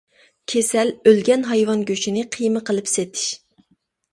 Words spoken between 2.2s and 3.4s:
قىيما قىلىپ سېتىش.